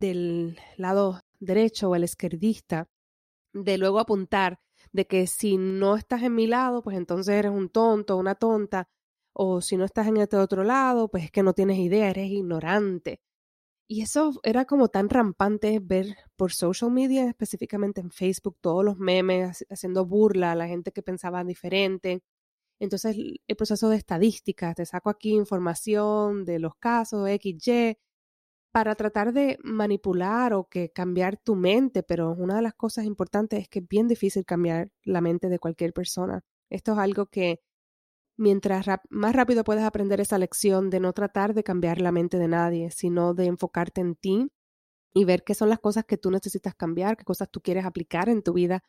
del 0.01 0.59
lado 0.77 1.21
derecho 1.39 1.91
o 1.91 1.95
el 1.95 2.05
izquierdista, 2.05 2.89
de 3.53 3.79
luego 3.79 4.01
apuntar 4.01 4.59
de 4.93 5.07
que 5.07 5.29
si 5.29 5.59
no 5.59 5.97
estás 5.97 6.25
en 6.25 6.35
mi 6.35 6.49
lado, 6.49 6.83
pues 6.83 6.97
entonces 6.97 7.37
eres 7.37 7.53
un 7.53 7.69
tonto, 7.69 8.17
una 8.17 8.35
tonta, 8.35 8.89
o 9.33 9.61
si 9.61 9.77
no 9.77 9.85
estás 9.85 10.09
en 10.09 10.17
este 10.17 10.37
otro 10.37 10.65
lado, 10.65 11.09
pues 11.09 11.25
es 11.25 11.31
que 11.31 11.45
no 11.45 11.53
tienes 11.53 11.79
idea, 11.79 12.11
eres 12.11 12.31
ignorante. 12.31 13.21
Y 13.91 14.03
eso 14.03 14.39
era 14.43 14.67
como 14.67 14.89
tan 14.89 15.09
rampante 15.09 15.81
ver 15.83 16.17
por 16.37 16.53
social 16.53 16.91
media, 16.91 17.27
específicamente 17.27 18.03
en 18.03 18.11
Facebook, 18.11 18.59
todos 18.61 18.85
los 18.85 18.99
memes 18.99 19.65
haciendo 19.71 20.05
burla 20.05 20.53
a 20.53 20.55
la 20.55 20.69
gente 20.69 20.93
que 20.93 21.03
pensaba 21.03 21.43
diferente. 21.43 22.23
Entonces, 22.81 23.17
el 23.17 23.57
proceso 23.57 23.89
de 23.89 23.97
estadística, 23.97 24.75
te 24.75 24.87
saco 24.87 25.11
aquí 25.11 25.33
información 25.33 26.45
de 26.45 26.59
los 26.59 26.75
casos 26.77 27.29
XY 27.29 27.99
para 28.73 28.95
tratar 28.95 29.33
de 29.33 29.59
manipular 29.65 30.53
o 30.55 30.69
que 30.69 30.91
cambiar 30.93 31.39
tu 31.39 31.57
mente, 31.57 32.03
pero 32.03 32.33
una 32.33 32.57
de 32.57 32.63
las 32.63 32.75
cosas 32.75 33.07
importantes 33.07 33.61
es 33.61 33.69
que 33.69 33.81
es 33.81 33.89
bien 33.89 34.09
difícil 34.09 34.45
cambiar 34.45 34.91
la 35.05 35.21
mente 35.23 35.49
de 35.49 35.59
cualquier 35.59 35.93
persona. 35.95 36.43
Esto 36.71 36.93
es 36.93 36.99
algo 36.99 37.27
que 37.27 37.61
mientras 38.39 38.87
más 39.11 39.35
rápido 39.35 39.65
puedes 39.65 39.85
aprender 39.85 40.21
esa 40.21 40.39
lección 40.39 40.89
de 40.89 41.01
no 41.01 41.13
tratar 41.13 41.53
de 41.55 41.65
cambiar 41.65 42.01
la 42.01 42.13
mente 42.13 42.39
de 42.39 42.49
nadie, 42.49 42.91
sino 42.91 43.35
de 43.35 43.47
enfocarte 43.47 44.01
en 44.01 44.15
ti 44.15 44.51
y 45.13 45.25
ver 45.25 45.43
qué 45.43 45.55
son 45.55 45.69
las 45.69 45.81
cosas 45.81 46.05
que 46.05 46.17
tú 46.17 46.31
necesitas 46.31 46.75
cambiar, 46.75 47.17
qué 47.17 47.25
cosas 47.25 47.51
tú 47.51 47.61
quieres 47.61 47.85
aplicar 47.85 48.29
en 48.29 48.43
tu 48.43 48.53
vida. 48.53 48.85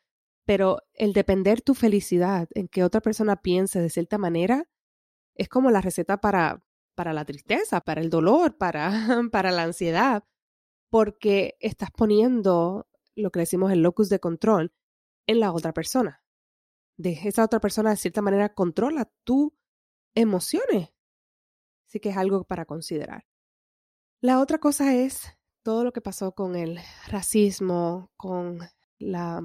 Pero 0.46 0.80
el 0.94 1.14
depender 1.14 1.62
tu 1.62 1.74
felicidad 1.74 2.48
en 2.54 2.68
que 2.68 2.84
otra 2.84 3.02
persona 3.02 3.38
piense 3.42 3.82
de 3.82 3.90
cierta 3.90 4.18
manera 4.18 4.70
es 5.36 5.50
como 5.50 5.72
la 5.72 5.82
receta 5.82 6.18
para, 6.22 6.64
para 6.96 7.14
la 7.14 7.26
tristeza, 7.26 7.82
para 7.82 8.02
el 8.02 8.10
dolor, 8.10 8.58
para, 8.58 8.92
para 9.32 9.52
la 9.52 9.64
ansiedad, 9.64 10.24
porque 10.92 11.58
estás 11.60 11.90
poniendo 11.92 12.88
lo 13.16 13.32
que 13.32 13.40
decimos 13.42 13.72
el 13.72 13.82
locus 13.82 14.10
de 14.10 14.20
control 14.20 14.74
en 15.28 15.40
la 15.40 15.52
otra 15.52 15.74
persona 15.74 16.22
de 17.00 17.18
esa 17.24 17.46
otra 17.46 17.62
persona 17.62 17.92
de 17.92 17.96
cierta 17.96 18.22
manera 18.22 18.54
controla 18.54 19.10
tus 19.24 19.52
emociones. 20.14 20.90
Así 21.88 22.00
que 22.02 22.10
es 22.10 22.18
algo 22.18 22.44
para 22.44 22.66
considerar. 22.66 23.26
La 24.22 24.42
otra 24.42 24.58
cosa 24.60 24.94
es 24.94 25.24
todo 25.64 25.86
lo 25.86 25.94
que 25.94 26.02
pasó 26.02 26.34
con 26.34 26.58
el 26.58 26.78
racismo, 27.08 28.12
con 28.18 28.60
la, 29.00 29.42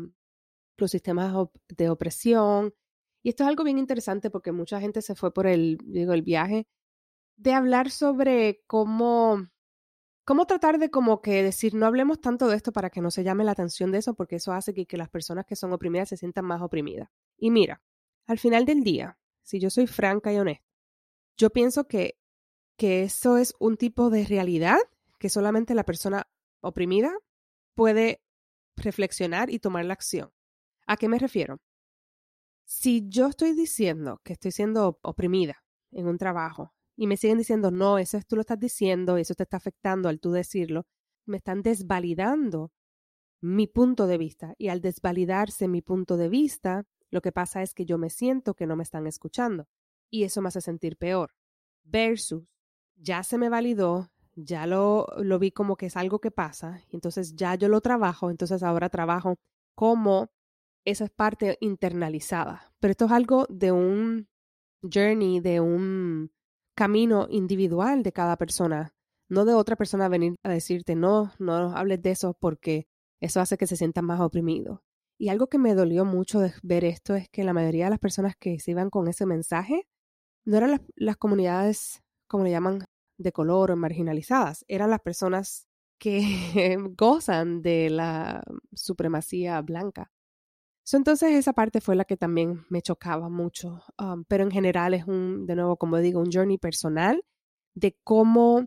los 0.76 0.90
sistemas 0.90 1.32
de 1.68 1.90
opresión. 1.90 2.74
Y 3.22 3.28
esto 3.28 3.44
es 3.44 3.48
algo 3.48 3.62
bien 3.62 3.78
interesante 3.78 4.30
porque 4.30 4.50
mucha 4.50 4.80
gente 4.80 5.00
se 5.00 5.14
fue 5.14 5.32
por 5.32 5.46
el, 5.46 5.78
digo, 5.84 6.12
el 6.12 6.22
viaje 6.22 6.66
de 7.36 7.52
hablar 7.52 7.90
sobre 7.90 8.64
cómo 8.66 9.48
¿Cómo 10.24 10.46
tratar 10.46 10.78
de 10.78 10.90
como 10.90 11.20
que 11.20 11.42
decir, 11.42 11.74
no 11.74 11.84
hablemos 11.84 12.18
tanto 12.18 12.48
de 12.48 12.56
esto 12.56 12.72
para 12.72 12.88
que 12.88 13.02
no 13.02 13.10
se 13.10 13.24
llame 13.24 13.44
la 13.44 13.52
atención 13.52 13.92
de 13.92 13.98
eso, 13.98 14.14
porque 14.14 14.36
eso 14.36 14.52
hace 14.52 14.72
que, 14.72 14.96
las 14.96 15.10
personas 15.10 15.44
que 15.44 15.54
son 15.54 15.72
oprimidas 15.74 16.08
se 16.08 16.16
sientan 16.16 16.46
más 16.46 16.62
oprimidas? 16.62 17.10
Y 17.36 17.50
mira, 17.50 17.82
al 18.26 18.38
final 18.38 18.64
del 18.64 18.82
día, 18.82 19.18
si 19.42 19.60
yo 19.60 19.68
soy 19.68 19.86
franca 19.86 20.32
y 20.32 20.38
honesta, 20.38 20.66
yo 21.36 21.50
pienso 21.50 21.86
que, 21.86 22.18
que 22.78 23.02
eso 23.02 23.36
es 23.36 23.54
un 23.58 23.76
tipo 23.76 24.08
de 24.08 24.24
realidad 24.24 24.78
que 25.18 25.28
solamente 25.28 25.74
la 25.74 25.84
persona 25.84 26.26
oprimida 26.60 27.12
puede 27.74 28.22
reflexionar 28.76 29.50
y 29.50 29.58
tomar 29.58 29.84
la 29.84 29.92
acción. 29.92 30.32
¿A 30.86 30.96
qué 30.96 31.08
me 31.08 31.18
refiero? 31.18 31.60
Si 32.64 33.06
yo 33.08 33.26
estoy 33.26 33.52
diciendo 33.52 34.22
que 34.24 34.32
estoy 34.32 34.52
siendo 34.52 34.98
oprimida 35.02 35.62
en 35.90 36.06
un 36.08 36.16
trabajo 36.16 36.74
y 36.96 37.06
me 37.06 37.16
siguen 37.16 37.38
diciendo, 37.38 37.70
no, 37.70 37.98
eso 37.98 38.18
tú 38.26 38.36
lo 38.36 38.42
estás 38.42 38.58
diciendo, 38.58 39.16
eso 39.16 39.34
te 39.34 39.42
está 39.42 39.56
afectando 39.56 40.08
al 40.08 40.20
tú 40.20 40.32
decirlo, 40.32 40.86
me 41.26 41.38
están 41.38 41.62
desvalidando 41.62 42.72
mi 43.40 43.66
punto 43.66 44.06
de 44.06 44.18
vista. 44.18 44.54
Y 44.58 44.68
al 44.68 44.80
desvalidarse 44.80 45.68
mi 45.68 45.82
punto 45.82 46.16
de 46.16 46.28
vista, 46.28 46.84
lo 47.10 47.20
que 47.20 47.32
pasa 47.32 47.62
es 47.62 47.74
que 47.74 47.84
yo 47.84 47.98
me 47.98 48.10
siento 48.10 48.54
que 48.54 48.66
no 48.66 48.76
me 48.76 48.82
están 48.82 49.06
escuchando. 49.06 49.66
Y 50.10 50.24
eso 50.24 50.40
me 50.40 50.48
hace 50.48 50.60
sentir 50.60 50.96
peor. 50.96 51.34
Versus, 51.82 52.44
ya 52.96 53.22
se 53.22 53.38
me 53.38 53.48
validó, 53.48 54.10
ya 54.36 54.66
lo, 54.66 55.06
lo 55.18 55.38
vi 55.38 55.50
como 55.50 55.76
que 55.76 55.86
es 55.86 55.96
algo 55.96 56.20
que 56.20 56.30
pasa, 56.30 56.80
y 56.90 56.96
entonces 56.96 57.34
ya 57.36 57.54
yo 57.54 57.68
lo 57.68 57.80
trabajo, 57.80 58.30
entonces 58.30 58.62
ahora 58.62 58.88
trabajo 58.88 59.36
como 59.74 60.30
esa 60.84 61.04
es 61.04 61.10
parte 61.10 61.56
internalizada. 61.60 62.72
Pero 62.80 62.92
esto 62.92 63.06
es 63.06 63.12
algo 63.12 63.46
de 63.48 63.72
un 63.72 64.28
journey, 64.82 65.40
de 65.40 65.60
un 65.60 66.30
camino 66.74 67.26
individual 67.30 68.02
de 68.02 68.12
cada 68.12 68.36
persona, 68.36 68.94
no 69.28 69.44
de 69.44 69.54
otra 69.54 69.76
persona 69.76 70.08
venir 70.08 70.36
a 70.42 70.50
decirte, 70.50 70.94
no, 70.94 71.32
no 71.38 71.76
hables 71.76 72.02
de 72.02 72.10
eso 72.10 72.36
porque 72.38 72.86
eso 73.20 73.40
hace 73.40 73.56
que 73.56 73.66
se 73.66 73.76
sientan 73.76 74.04
más 74.04 74.20
oprimidos. 74.20 74.80
Y 75.18 75.28
algo 75.28 75.46
que 75.48 75.58
me 75.58 75.74
dolió 75.74 76.04
mucho 76.04 76.40
de 76.40 76.52
ver 76.62 76.84
esto 76.84 77.14
es 77.14 77.28
que 77.28 77.44
la 77.44 77.52
mayoría 77.52 77.84
de 77.84 77.90
las 77.90 78.00
personas 78.00 78.34
que 78.36 78.58
se 78.58 78.72
iban 78.72 78.90
con 78.90 79.08
ese 79.08 79.26
mensaje 79.26 79.88
no 80.44 80.56
eran 80.56 80.72
las, 80.72 80.80
las 80.96 81.16
comunidades, 81.16 82.02
como 82.28 82.44
le 82.44 82.50
llaman, 82.50 82.84
de 83.16 83.32
color 83.32 83.70
o 83.70 83.76
marginalizadas, 83.76 84.64
eran 84.68 84.90
las 84.90 85.00
personas 85.00 85.68
que 85.98 86.20
gozan 86.98 87.62
de 87.62 87.90
la 87.90 88.42
supremacía 88.74 89.60
blanca 89.62 90.10
entonces 90.92 91.32
esa 91.32 91.52
parte 91.52 91.80
fue 91.80 91.96
la 91.96 92.04
que 92.04 92.16
también 92.16 92.64
me 92.68 92.82
chocaba 92.82 93.28
mucho, 93.28 93.82
um, 93.98 94.24
pero 94.24 94.44
en 94.44 94.50
general 94.50 94.94
es 94.94 95.06
un, 95.06 95.46
de 95.46 95.56
nuevo, 95.56 95.76
como 95.76 95.98
digo, 95.98 96.20
un 96.20 96.30
journey 96.30 96.58
personal 96.58 97.22
de 97.74 97.96
cómo 98.04 98.66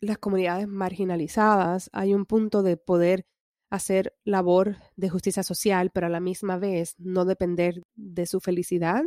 las 0.00 0.18
comunidades 0.18 0.66
marginalizadas 0.66 1.90
hay 1.92 2.14
un 2.14 2.26
punto 2.26 2.62
de 2.62 2.76
poder 2.76 3.26
hacer 3.70 4.14
labor 4.24 4.76
de 4.96 5.10
justicia 5.10 5.42
social, 5.42 5.90
pero 5.92 6.06
a 6.06 6.10
la 6.10 6.20
misma 6.20 6.58
vez 6.58 6.94
no 6.98 7.24
depender 7.24 7.82
de 7.94 8.26
su 8.26 8.40
felicidad, 8.40 9.04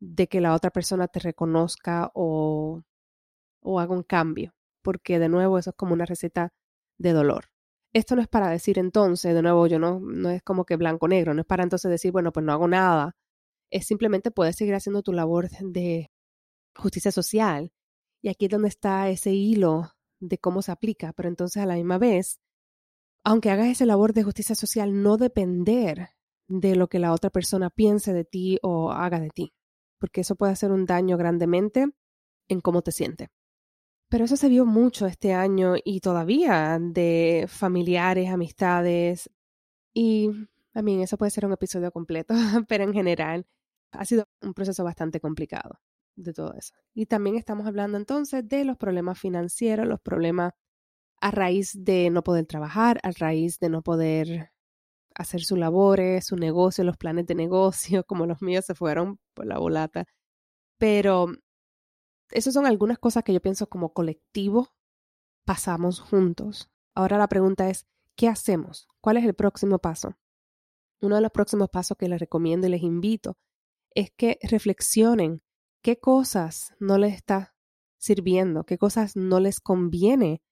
de 0.00 0.28
que 0.28 0.40
la 0.40 0.54
otra 0.54 0.70
persona 0.70 1.08
te 1.08 1.20
reconozca 1.20 2.10
o, 2.14 2.82
o 3.62 3.80
haga 3.80 3.94
un 3.94 4.02
cambio, 4.02 4.54
porque 4.82 5.18
de 5.18 5.28
nuevo 5.28 5.58
eso 5.58 5.70
es 5.70 5.76
como 5.76 5.92
una 5.92 6.06
receta 6.06 6.50
de 6.98 7.12
dolor. 7.12 7.50
Esto 7.92 8.14
no 8.14 8.22
es 8.22 8.28
para 8.28 8.48
decir 8.50 8.78
entonces, 8.78 9.34
de 9.34 9.42
nuevo, 9.42 9.66
yo 9.66 9.78
no, 9.78 9.98
no 10.00 10.30
es 10.30 10.42
como 10.42 10.64
que 10.64 10.76
blanco-negro, 10.76 11.34
no 11.34 11.40
es 11.40 11.46
para 11.46 11.64
entonces 11.64 11.90
decir, 11.90 12.12
bueno, 12.12 12.32
pues 12.32 12.46
no 12.46 12.52
hago 12.52 12.68
nada. 12.68 13.16
Es 13.70 13.86
simplemente 13.86 14.30
puedes 14.30 14.56
seguir 14.56 14.74
haciendo 14.74 15.02
tu 15.02 15.12
labor 15.12 15.48
de 15.50 16.10
justicia 16.76 17.12
social. 17.12 17.72
Y 18.22 18.28
aquí 18.28 18.46
es 18.46 18.50
donde 18.50 18.68
está 18.68 19.08
ese 19.10 19.32
hilo 19.32 19.92
de 20.20 20.38
cómo 20.38 20.62
se 20.62 20.72
aplica, 20.72 21.12
pero 21.14 21.28
entonces 21.28 21.62
a 21.62 21.66
la 21.66 21.74
misma 21.74 21.98
vez, 21.98 22.40
aunque 23.24 23.50
hagas 23.50 23.68
esa 23.68 23.86
labor 23.86 24.12
de 24.12 24.22
justicia 24.22 24.54
social, 24.54 25.02
no 25.02 25.16
depender 25.16 26.10
de 26.48 26.76
lo 26.76 26.88
que 26.88 26.98
la 26.98 27.12
otra 27.12 27.30
persona 27.30 27.70
piense 27.70 28.12
de 28.12 28.24
ti 28.24 28.58
o 28.62 28.92
haga 28.92 29.20
de 29.20 29.30
ti, 29.30 29.52
porque 29.98 30.22
eso 30.22 30.36
puede 30.36 30.52
hacer 30.52 30.72
un 30.72 30.86
daño 30.86 31.16
grandemente 31.16 31.86
en 32.48 32.60
cómo 32.60 32.82
te 32.82 32.92
sientes. 32.92 33.28
Pero 34.10 34.24
eso 34.24 34.36
se 34.36 34.48
vio 34.48 34.66
mucho 34.66 35.06
este 35.06 35.32
año 35.32 35.74
y 35.84 36.00
todavía 36.00 36.78
de 36.80 37.46
familiares, 37.48 38.28
amistades. 38.28 39.30
Y 39.94 40.30
a 40.74 40.82
mí 40.82 41.02
eso 41.02 41.16
puede 41.16 41.30
ser 41.30 41.46
un 41.46 41.52
episodio 41.52 41.92
completo, 41.92 42.34
pero 42.68 42.84
en 42.84 42.92
general 42.92 43.46
ha 43.92 44.04
sido 44.04 44.28
un 44.42 44.52
proceso 44.52 44.84
bastante 44.84 45.20
complicado 45.20 45.80
de 46.16 46.32
todo 46.32 46.54
eso. 46.54 46.74
Y 46.92 47.06
también 47.06 47.36
estamos 47.36 47.66
hablando 47.68 47.98
entonces 47.98 48.46
de 48.48 48.64
los 48.64 48.76
problemas 48.76 49.18
financieros, 49.18 49.86
los 49.86 50.00
problemas 50.00 50.54
a 51.20 51.30
raíz 51.30 51.72
de 51.74 52.10
no 52.10 52.22
poder 52.24 52.46
trabajar, 52.46 52.98
a 53.04 53.12
raíz 53.12 53.60
de 53.60 53.68
no 53.68 53.82
poder 53.82 54.50
hacer 55.14 55.42
sus 55.42 55.58
labores, 55.58 56.26
su 56.26 56.36
negocio, 56.36 56.84
los 56.84 56.96
planes 56.96 57.26
de 57.26 57.34
negocio, 57.36 58.04
como 58.06 58.26
los 58.26 58.42
míos 58.42 58.64
se 58.66 58.74
fueron 58.74 59.20
por 59.34 59.46
la 59.46 59.58
volata. 59.58 60.04
Pero 60.78 61.28
esas 62.30 62.54
son 62.54 62.66
algunas 62.66 62.98
cosas 62.98 63.24
que 63.24 63.32
yo 63.32 63.40
pienso 63.40 63.68
como 63.68 63.92
colectivo 63.92 64.68
pasamos 65.44 66.00
juntos. 66.00 66.70
Ahora 66.94 67.18
la 67.18 67.28
pregunta 67.28 67.68
es, 67.70 67.86
¿qué 68.16 68.28
hacemos? 68.28 68.88
¿Cuál 69.00 69.16
es 69.16 69.24
el 69.24 69.34
próximo 69.34 69.78
paso? 69.78 70.16
Uno 71.00 71.16
de 71.16 71.22
los 71.22 71.30
próximos 71.32 71.70
pasos 71.70 71.96
que 71.96 72.08
les 72.08 72.20
recomiendo 72.20 72.66
y 72.66 72.70
les 72.70 72.82
invito 72.82 73.36
es 73.94 74.10
que 74.16 74.38
reflexionen 74.42 75.42
qué 75.82 75.98
cosas 75.98 76.74
no 76.78 76.98
les 76.98 77.14
está 77.14 77.54
sirviendo, 77.98 78.64
qué 78.64 78.78
cosas 78.78 79.16
no 79.16 79.40
les 79.40 79.60
conviene 79.60 80.42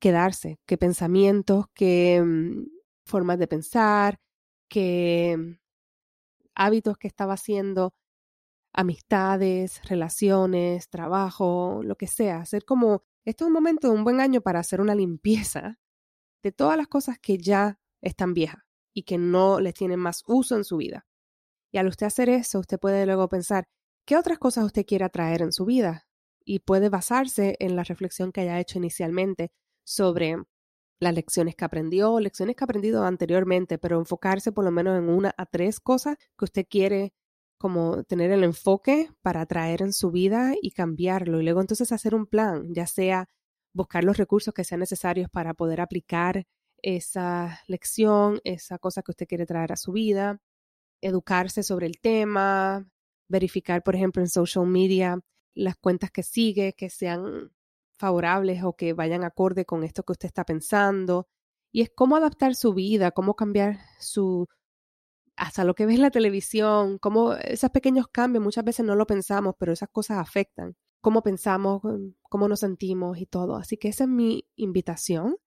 quedarse, 0.00 0.58
qué 0.66 0.78
pensamientos, 0.78 1.66
qué 1.74 2.22
mm, 2.24 2.66
formas 3.04 3.38
de 3.38 3.46
pensar, 3.46 4.20
qué 4.68 5.36
mm, 5.38 5.58
hábitos 6.54 6.96
que 6.96 7.08
estaba 7.08 7.34
haciendo 7.34 7.92
amistades, 8.72 9.82
relaciones, 9.88 10.88
trabajo, 10.88 11.80
lo 11.82 11.96
que 11.96 12.06
sea. 12.06 12.38
Hacer 12.38 12.64
como, 12.64 13.02
este 13.24 13.44
es 13.44 13.46
un 13.46 13.52
momento, 13.52 13.92
un 13.92 14.04
buen 14.04 14.20
año 14.20 14.40
para 14.40 14.60
hacer 14.60 14.80
una 14.80 14.94
limpieza 14.94 15.78
de 16.42 16.52
todas 16.52 16.76
las 16.76 16.88
cosas 16.88 17.18
que 17.18 17.38
ya 17.38 17.78
están 18.00 18.34
viejas 18.34 18.62
y 18.94 19.02
que 19.02 19.18
no 19.18 19.60
les 19.60 19.74
tienen 19.74 20.00
más 20.00 20.22
uso 20.26 20.56
en 20.56 20.64
su 20.64 20.78
vida. 20.78 21.06
Y 21.72 21.78
al 21.78 21.86
usted 21.86 22.06
hacer 22.06 22.28
eso, 22.28 22.60
usted 22.60 22.78
puede 22.78 23.06
luego 23.06 23.28
pensar, 23.28 23.68
¿qué 24.06 24.16
otras 24.16 24.38
cosas 24.38 24.64
usted 24.64 24.84
quiere 24.86 25.04
atraer 25.04 25.42
en 25.42 25.52
su 25.52 25.64
vida? 25.64 26.06
Y 26.44 26.60
puede 26.60 26.88
basarse 26.88 27.56
en 27.60 27.76
la 27.76 27.84
reflexión 27.84 28.32
que 28.32 28.40
haya 28.40 28.58
hecho 28.58 28.78
inicialmente 28.78 29.52
sobre 29.84 30.36
las 31.00 31.14
lecciones 31.14 31.54
que 31.54 31.64
aprendió, 31.64 32.20
lecciones 32.20 32.56
que 32.56 32.64
ha 32.64 32.66
aprendido 32.66 33.04
anteriormente, 33.04 33.78
pero 33.78 33.98
enfocarse 33.98 34.52
por 34.52 34.64
lo 34.64 34.70
menos 34.70 34.98
en 34.98 35.08
una 35.08 35.34
a 35.36 35.46
tres 35.46 35.80
cosas 35.80 36.16
que 36.36 36.44
usted 36.44 36.66
quiere 36.68 37.14
como 37.60 38.04
tener 38.04 38.30
el 38.30 38.42
enfoque 38.42 39.10
para 39.20 39.44
traer 39.44 39.82
en 39.82 39.92
su 39.92 40.10
vida 40.10 40.54
y 40.62 40.70
cambiarlo. 40.70 41.40
Y 41.40 41.44
luego 41.44 41.60
entonces 41.60 41.92
hacer 41.92 42.14
un 42.14 42.24
plan, 42.26 42.72
ya 42.72 42.86
sea 42.86 43.28
buscar 43.74 44.02
los 44.02 44.16
recursos 44.16 44.54
que 44.54 44.64
sean 44.64 44.80
necesarios 44.80 45.28
para 45.30 45.52
poder 45.52 45.82
aplicar 45.82 46.46
esa 46.82 47.60
lección, 47.66 48.40
esa 48.44 48.78
cosa 48.78 49.02
que 49.02 49.10
usted 49.10 49.26
quiere 49.28 49.44
traer 49.44 49.72
a 49.72 49.76
su 49.76 49.92
vida, 49.92 50.40
educarse 51.02 51.62
sobre 51.62 51.86
el 51.86 52.00
tema, 52.00 52.88
verificar, 53.28 53.82
por 53.82 53.94
ejemplo, 53.94 54.22
en 54.22 54.28
social 54.28 54.66
media 54.66 55.20
las 55.54 55.76
cuentas 55.76 56.10
que 56.10 56.22
sigue, 56.22 56.72
que 56.72 56.88
sean 56.88 57.52
favorables 57.98 58.64
o 58.64 58.74
que 58.74 58.94
vayan 58.94 59.22
acorde 59.22 59.66
con 59.66 59.84
esto 59.84 60.02
que 60.02 60.12
usted 60.12 60.28
está 60.28 60.44
pensando. 60.46 61.28
Y 61.72 61.82
es 61.82 61.90
cómo 61.94 62.16
adaptar 62.16 62.54
su 62.54 62.72
vida, 62.72 63.10
cómo 63.10 63.34
cambiar 63.34 63.80
su, 63.98 64.48
hasta 65.40 65.64
lo 65.64 65.74
que 65.74 65.86
ves 65.86 65.96
en 65.96 66.02
la 66.02 66.10
televisión, 66.10 66.98
cómo 66.98 67.32
esos 67.32 67.70
pequeños 67.70 68.08
cambios 68.08 68.44
muchas 68.44 68.62
veces 68.62 68.84
no 68.84 68.94
lo 68.94 69.06
pensamos, 69.06 69.54
pero 69.58 69.72
esas 69.72 69.88
cosas 69.88 70.18
afectan. 70.18 70.76
Cómo 71.00 71.22
pensamos, 71.22 71.80
cómo 72.28 72.46
nos 72.46 72.60
sentimos 72.60 73.16
y 73.16 73.24
todo. 73.24 73.56
Así 73.56 73.78
que 73.78 73.88
esa 73.88 74.04
es 74.04 74.10
mi 74.10 74.46
invitación, 74.56 75.38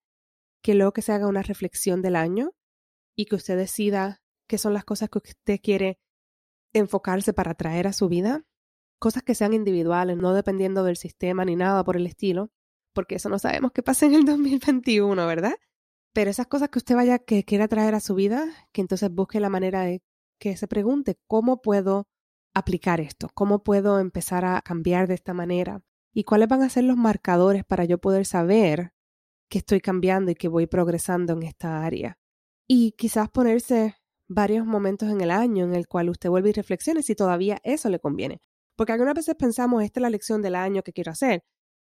que 0.63 0.73
luego 0.73 0.93
que 0.93 1.03
se 1.03 1.11
haga 1.11 1.27
una 1.27 1.43
reflexión 1.43 2.01
del 2.01 2.15
año 2.15 2.53
y 3.15 3.25
que 3.25 3.35
usted 3.35 3.55
decida 3.55 4.23
qué 4.47 4.57
son 4.57 4.73
las 4.73 4.83
cosas 4.83 5.09
que 5.09 5.19
usted 5.19 5.59
quiere 5.61 5.99
enfocarse 6.73 7.31
para 7.31 7.53
traer 7.53 7.85
a 7.85 7.93
su 7.93 8.09
vida 8.09 8.47
cosas 8.97 9.21
que 9.21 9.35
sean 9.35 9.53
individuales, 9.53 10.17
no 10.17 10.33
dependiendo 10.33 10.83
del 10.83 10.97
sistema 10.97 11.45
ni 11.45 11.55
nada 11.55 11.83
por 11.83 11.97
el 11.97 12.07
estilo, 12.07 12.49
porque 12.93 13.15
eso 13.15 13.29
no 13.29 13.37
sabemos 13.37 13.73
qué 13.73 13.83
pasa 13.83 14.07
en 14.07 14.15
el 14.15 14.25
2021, 14.25 15.27
¿verdad? 15.27 15.53
Pero 16.13 16.29
esas 16.29 16.47
cosas 16.47 16.69
que 16.69 16.79
usted 16.79 16.95
vaya 16.95 17.19
que 17.19 17.43
quiera 17.43 17.67
traer 17.67 17.95
a 17.95 17.99
su 17.99 18.15
vida, 18.15 18.45
que 18.71 18.81
entonces 18.81 19.11
busque 19.11 19.39
la 19.39 19.49
manera 19.49 19.81
de 19.81 20.03
que 20.39 20.55
se 20.57 20.67
pregunte 20.67 21.17
cómo 21.27 21.61
puedo 21.61 22.07
aplicar 22.53 23.01
esto, 23.01 23.29
cómo 23.33 23.63
puedo 23.63 23.99
empezar 23.99 24.45
a 24.45 24.61
cambiar 24.61 25.07
de 25.07 25.15
esta 25.15 25.33
manera 25.33 25.81
y 26.13 26.23
cuáles 26.23 26.47
van 26.47 26.61
a 26.61 26.69
ser 26.69 26.83
los 26.83 26.97
marcadores 26.97 27.63
para 27.65 27.85
yo 27.85 27.97
poder 27.97 28.25
saber 28.25 28.93
que 29.49 29.57
estoy 29.59 29.81
cambiando 29.81 30.31
y 30.31 30.35
que 30.35 30.47
voy 30.47 30.67
progresando 30.67 31.33
en 31.33 31.43
esta 31.43 31.83
área. 31.83 32.19
Y 32.67 32.91
quizás 32.93 33.29
ponerse 33.29 33.95
varios 34.27 34.65
momentos 34.65 35.09
en 35.09 35.21
el 35.21 35.31
año 35.31 35.65
en 35.65 35.73
el 35.73 35.87
cual 35.87 36.09
usted 36.09 36.29
vuelve 36.29 36.49
y 36.49 36.53
reflexione 36.53 37.01
si 37.03 37.15
todavía 37.15 37.59
eso 37.63 37.89
le 37.89 37.99
conviene. 37.99 38.41
Porque 38.75 38.93
algunas 38.93 39.15
veces 39.15 39.35
pensamos, 39.35 39.83
esta 39.83 39.99
es 39.99 40.01
la 40.03 40.09
lección 40.09 40.41
del 40.41 40.55
año 40.55 40.83
que 40.83 40.93
quiero 40.93 41.11
hacer, 41.11 41.43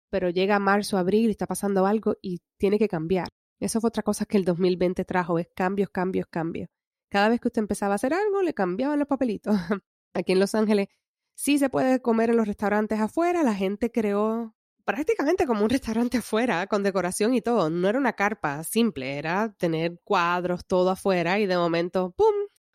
pero 0.10 0.30
llega 0.30 0.60
marzo, 0.60 0.98
abril 0.98 1.28
y 1.28 1.32
está 1.32 1.46
pasando 1.48 1.86
algo 1.86 2.16
y 2.22 2.42
tiene 2.58 2.80
que 2.80 2.88
cambiar. 2.88 3.30
Eso 3.60 3.82
fue 3.82 3.90
otra 3.90 4.04
cosa 4.04 4.26
que 4.26 4.38
el 4.38 4.46
2020 4.46 5.04
trajo, 5.06 5.40
es 5.40 5.48
cambios, 5.56 5.90
cambios, 5.90 6.28
cambios. 6.28 6.70
Cada 7.10 7.30
vez 7.30 7.40
que 7.40 7.48
usted 7.48 7.62
empezaba 7.62 7.94
a 7.94 7.96
hacer 7.96 8.14
algo, 8.14 8.42
le 8.42 8.54
cambiaban 8.54 9.00
los 9.00 9.08
papelitos. 9.08 9.56
Aquí 10.14 10.34
en 10.34 10.40
Los 10.40 10.56
Ángeles 10.56 10.88
sí 11.36 11.58
se 11.58 11.70
puede 11.70 12.02
comer 12.02 12.32
en 12.32 12.38
los 12.38 12.48
restaurantes 12.48 13.00
afuera, 13.00 13.44
la 13.44 13.54
gente 13.54 13.92
creó 13.92 14.56
prácticamente 14.86 15.46
como 15.46 15.64
un 15.64 15.70
restaurante 15.70 16.18
afuera, 16.20 16.68
con 16.68 16.84
decoración 16.84 17.34
y 17.34 17.42
todo. 17.42 17.70
No 17.70 17.88
era 17.90 18.00
una 18.00 18.14
carpa 18.14 18.64
simple, 18.64 19.18
era 19.18 19.54
tener 19.58 20.00
cuadros, 20.04 20.66
todo 20.66 20.90
afuera 20.90 21.40
y 21.40 21.46
de 21.46 21.58
momento, 21.58 22.12
¡pum!, 22.12 22.34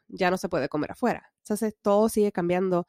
ya 0.08 0.30
no 0.30 0.36
se 0.36 0.48
puede 0.48 0.68
comer 0.68 0.92
afuera. 0.92 1.32
Entonces 1.38 1.74
todo 1.80 2.08
sigue 2.08 2.32
cambiando 2.32 2.86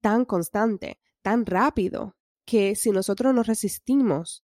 tan 0.00 0.24
constante, 0.24 1.00
tan 1.22 1.46
rápido, 1.46 2.16
que 2.44 2.76
si 2.76 2.92
nosotros 2.92 3.34
nos 3.34 3.46
resistimos, 3.46 4.44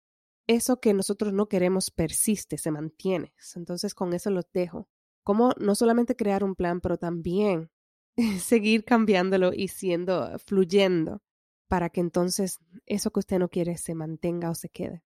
eso 0.46 0.80
que 0.80 0.94
nosotros 0.94 1.32
no 1.32 1.48
queremos 1.48 1.90
persiste, 1.90 2.58
se 2.58 2.70
mantiene. 2.70 3.32
Entonces 3.54 3.94
con 3.94 4.12
eso 4.12 4.30
los 4.30 4.46
dejo. 4.52 4.88
Como 5.22 5.52
no 5.58 5.74
solamente 5.74 6.16
crear 6.16 6.44
un 6.44 6.54
plan, 6.54 6.80
pero 6.80 6.98
también 6.98 7.70
seguir 8.40 8.84
cambiándolo 8.84 9.52
y 9.52 9.68
siendo, 9.68 10.38
fluyendo, 10.38 11.22
para 11.68 11.90
que 11.90 12.00
entonces 12.00 12.58
eso 12.86 13.10
que 13.10 13.20
usted 13.20 13.38
no 13.38 13.48
quiere 13.48 13.76
se 13.76 13.94
mantenga 13.94 14.50
o 14.50 14.54
se 14.54 14.68
quede. 14.68 15.02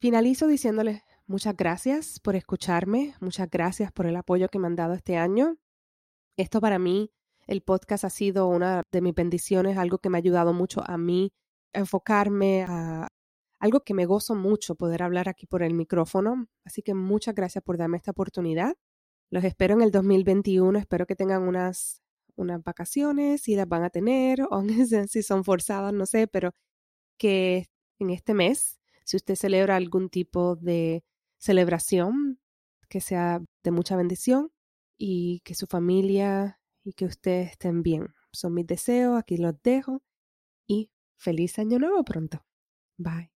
Finalizo 0.00 0.46
diciéndole 0.46 1.04
muchas 1.26 1.56
gracias 1.56 2.20
por 2.20 2.36
escucharme, 2.36 3.14
muchas 3.20 3.48
gracias 3.48 3.92
por 3.92 4.06
el 4.06 4.16
apoyo 4.16 4.48
que 4.48 4.58
me 4.58 4.66
han 4.66 4.76
dado 4.76 4.94
este 4.94 5.16
año. 5.16 5.56
Esto 6.36 6.60
para 6.60 6.78
mí 6.78 7.10
el 7.46 7.62
podcast 7.62 8.04
ha 8.04 8.10
sido 8.10 8.48
una 8.48 8.82
de 8.90 9.00
mis 9.00 9.14
bendiciones, 9.14 9.78
algo 9.78 9.98
que 9.98 10.10
me 10.10 10.18
ha 10.18 10.20
ayudado 10.20 10.52
mucho 10.52 10.82
a 10.84 10.98
mí 10.98 11.32
a 11.72 11.78
enfocarme 11.78 12.64
a 12.68 13.08
algo 13.58 13.80
que 13.80 13.94
me 13.94 14.06
gozo 14.06 14.34
mucho 14.34 14.74
poder 14.74 15.02
hablar 15.02 15.28
aquí 15.28 15.46
por 15.46 15.62
el 15.62 15.74
micrófono. 15.74 16.48
Así 16.64 16.82
que 16.82 16.94
muchas 16.94 17.34
gracias 17.34 17.62
por 17.64 17.78
darme 17.78 17.96
esta 17.96 18.10
oportunidad. 18.10 18.76
Los 19.30 19.44
espero 19.44 19.74
en 19.74 19.82
el 19.82 19.90
2021. 19.90 20.78
Espero 20.78 21.06
que 21.06 21.16
tengan 21.16 21.42
unas, 21.42 22.02
unas 22.36 22.62
vacaciones, 22.62 23.42
si 23.42 23.56
las 23.56 23.68
van 23.68 23.82
a 23.84 23.90
tener, 23.90 24.42
o 24.42 24.62
si 25.08 25.22
son 25.22 25.44
forzadas, 25.44 25.92
no 25.92 26.06
sé, 26.06 26.26
pero 26.28 26.52
que 27.18 27.66
en 27.98 28.10
este 28.10 28.34
mes, 28.34 28.78
si 29.04 29.16
usted 29.16 29.36
celebra 29.36 29.76
algún 29.76 30.10
tipo 30.10 30.56
de 30.56 31.04
celebración, 31.38 32.40
que 32.88 33.00
sea 33.00 33.40
de 33.64 33.70
mucha 33.70 33.96
bendición 33.96 34.52
y 34.98 35.40
que 35.40 35.54
su 35.54 35.66
familia 35.66 36.60
y 36.84 36.92
que 36.92 37.06
ustedes 37.06 37.52
estén 37.52 37.82
bien. 37.82 38.14
Son 38.32 38.54
mis 38.54 38.66
deseos, 38.66 39.18
aquí 39.18 39.38
los 39.38 39.54
dejo 39.62 40.02
y 40.66 40.90
feliz 41.16 41.58
año 41.58 41.78
nuevo 41.78 42.04
pronto. 42.04 42.44
Bye. 42.96 43.35